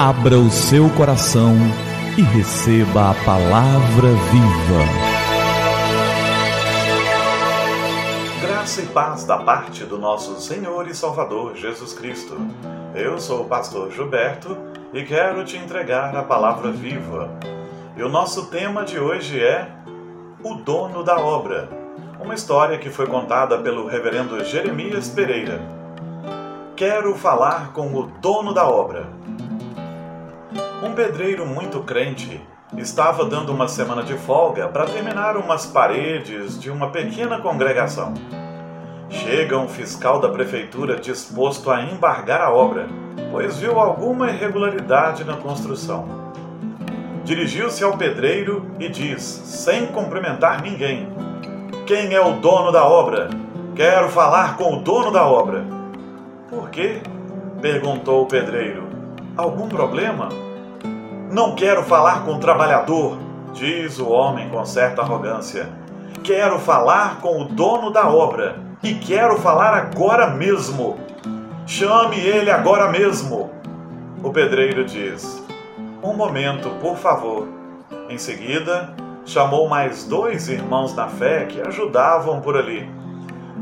[0.00, 1.56] Abra o seu coração
[2.16, 4.84] e receba a palavra viva.
[8.40, 12.36] Graça e paz da parte do nosso Senhor e Salvador Jesus Cristo.
[12.94, 14.56] Eu sou o pastor Gilberto
[14.94, 17.28] e quero te entregar a palavra viva.
[17.96, 19.68] E o nosso tema de hoje é
[20.44, 21.68] O Dono da Obra,
[22.20, 25.60] uma história que foi contada pelo reverendo Jeremias Pereira.
[26.76, 29.08] Quero falar com o dono da obra.
[30.80, 32.40] Um pedreiro muito crente
[32.76, 38.14] estava dando uma semana de folga para terminar umas paredes de uma pequena congregação.
[39.10, 42.86] Chega um fiscal da prefeitura disposto a embargar a obra,
[43.32, 46.32] pois viu alguma irregularidade na construção.
[47.24, 51.08] Dirigiu-se ao pedreiro e diz, sem cumprimentar ninguém:
[51.88, 53.28] Quem é o dono da obra?
[53.74, 55.64] Quero falar com o dono da obra.
[56.48, 57.00] Por quê?
[57.60, 58.86] perguntou o pedreiro.
[59.36, 60.28] Algum problema?
[61.30, 63.18] Não quero falar com o trabalhador,
[63.52, 65.68] diz o homem com certa arrogância.
[66.24, 70.96] Quero falar com o dono da obra e quero falar agora mesmo.
[71.66, 73.50] Chame ele agora mesmo.
[74.24, 75.44] O pedreiro diz:
[76.02, 77.46] Um momento, por favor.
[78.08, 78.94] Em seguida,
[79.26, 82.88] chamou mais dois irmãos na fé que ajudavam por ali.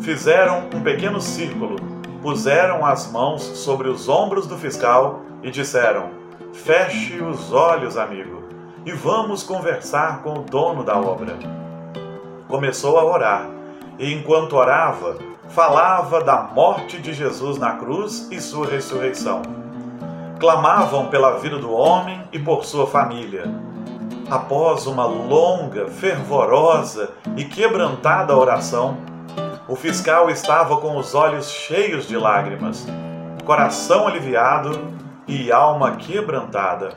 [0.01, 1.80] Fizeram um pequeno círculo,
[2.23, 8.45] puseram as mãos sobre os ombros do fiscal e disseram: Feche os olhos, amigo,
[8.84, 11.37] e vamos conversar com o dono da obra.
[12.48, 13.47] Começou a orar,
[13.98, 15.17] e enquanto orava,
[15.48, 19.42] falava da morte de Jesus na cruz e sua ressurreição.
[20.39, 23.45] Clamavam pela vida do homem e por sua família.
[24.31, 28.98] Após uma longa, fervorosa e quebrantada oração,
[29.69, 32.87] o fiscal estava com os olhos cheios de lágrimas,
[33.45, 34.79] coração aliviado
[35.27, 36.91] e alma quebrantada.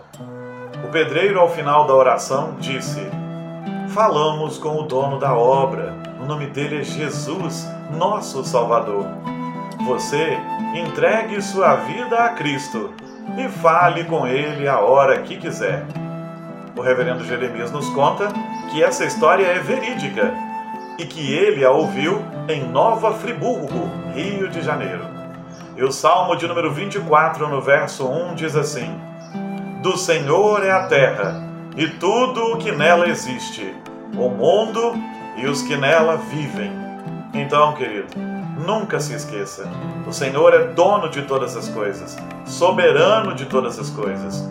[0.84, 3.02] O pedreiro, ao final da oração, disse:
[3.90, 9.06] Falamos com o dono da obra, o nome dele é Jesus, nosso Salvador.
[9.86, 10.38] Você
[10.76, 12.94] entregue sua vida a Cristo
[13.38, 15.86] e fale com ele a hora que quiser.
[16.76, 18.28] O reverendo Jeremias nos conta
[18.72, 20.34] que essa história é verídica
[20.98, 25.19] e que ele a ouviu em Nova Friburgo, Rio de Janeiro.
[25.80, 29.00] E o Salmo de número 24, no verso 1, diz assim:
[29.82, 31.42] Do Senhor é a terra
[31.78, 33.74] e tudo o que nela existe,
[34.18, 34.94] o mundo
[35.38, 36.70] e os que nela vivem.
[37.34, 38.10] Então, querido,
[38.68, 39.70] nunca se esqueça:
[40.06, 44.50] o Senhor é dono de todas as coisas, soberano de todas as coisas.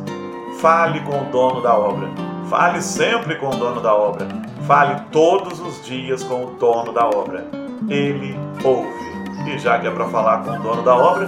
[0.63, 2.09] Fale com o dono da obra.
[2.49, 4.27] Fale sempre com o dono da obra.
[4.67, 7.45] Fale todos os dias com o dono da obra.
[7.87, 8.35] Ele
[8.65, 9.18] ouve.
[9.49, 11.27] E já que é para falar com o dono da obra,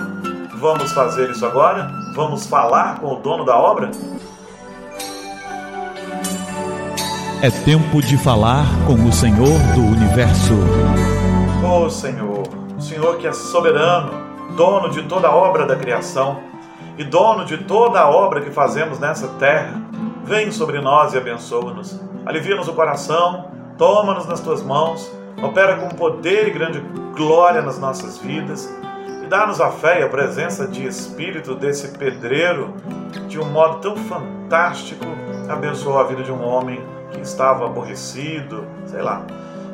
[0.56, 1.90] vamos fazer isso agora?
[2.14, 3.90] Vamos falar com o dono da obra?
[7.40, 10.52] É tempo de falar com o Senhor do universo.
[11.64, 14.10] Ó oh, Senhor, o Senhor que é soberano,
[14.54, 16.40] dono de toda a obra da criação
[16.98, 19.80] e dono de toda a obra que fazemos nessa terra,
[20.24, 21.98] vem sobre nós e abençoa-nos.
[22.26, 23.46] Alivia-nos o coração,
[23.78, 25.10] toma-nos nas tuas mãos
[25.42, 26.80] opera com poder e grande
[27.16, 28.72] glória nas nossas vidas
[29.22, 32.74] e dá-nos a fé e a presença de espírito desse pedreiro
[33.28, 35.04] de um modo tão fantástico.
[35.48, 36.80] Abençoou a vida de um homem
[37.10, 39.22] que estava aborrecido, sei lá.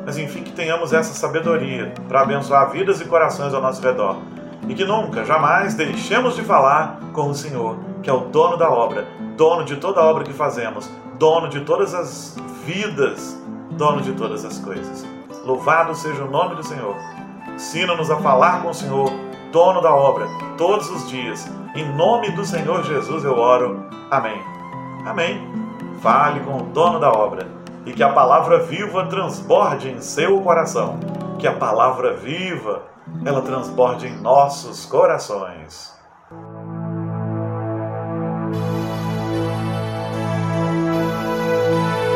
[0.05, 4.17] Mas enfim, que tenhamos essa sabedoria para abençoar vidas e corações ao nosso redor.
[4.67, 8.69] E que nunca, jamais deixemos de falar com o Senhor, que é o dono da
[8.69, 9.05] obra,
[9.35, 10.89] dono de toda a obra que fazemos,
[11.19, 12.35] dono de todas as
[12.65, 13.37] vidas,
[13.71, 15.16] dono de todas as coisas.
[15.47, 16.93] Louvado seja o nome do Senhor.
[17.55, 19.09] Ensina-nos a falar com o Senhor,
[19.49, 20.27] dono da obra,
[20.57, 21.49] todos os dias.
[21.73, 23.85] Em nome do Senhor Jesus eu oro.
[24.11, 24.43] Amém.
[25.05, 25.49] Amém.
[26.01, 27.47] Fale com o dono da obra
[27.85, 30.99] e que a palavra viva transborde em seu coração.
[31.39, 32.83] Que a palavra viva
[33.23, 35.97] ela transborde em nossos corações.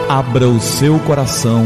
[0.09, 1.65] Abra o seu coração